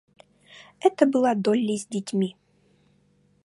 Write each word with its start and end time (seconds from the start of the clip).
Это 0.79 1.05
была 1.05 1.35
Долли 1.35 1.77
с 1.77 1.85
детьми. 1.85 2.35